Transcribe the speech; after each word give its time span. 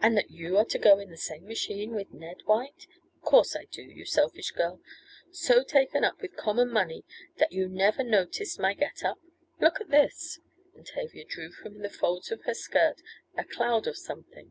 "And 0.00 0.16
that 0.16 0.32
you 0.32 0.56
are 0.58 0.64
to 0.64 0.76
go 0.76 0.98
in 0.98 1.08
the 1.08 1.16
same 1.16 1.46
machine 1.46 1.92
with 1.94 2.12
Ned 2.12 2.38
White? 2.46 2.88
Course 3.22 3.54
I 3.54 3.66
do, 3.66 3.80
you 3.80 4.04
selfish 4.04 4.50
girl. 4.50 4.80
So 5.30 5.62
taken 5.62 6.02
up 6.02 6.20
with 6.20 6.34
common 6.34 6.68
money 6.68 7.04
that 7.36 7.52
you 7.52 7.68
never 7.68 8.02
noticed 8.02 8.58
my 8.58 8.74
get 8.74 9.04
up. 9.04 9.20
Look 9.60 9.80
at 9.80 9.90
this," 9.90 10.40
and 10.74 10.84
Tavia 10.84 11.24
drew 11.24 11.52
from 11.52 11.78
the 11.78 11.88
folds 11.88 12.32
of 12.32 12.42
her 12.42 12.54
skirt 12.54 13.02
a 13.36 13.44
cloud 13.44 13.86
of 13.86 13.96
something. 13.96 14.50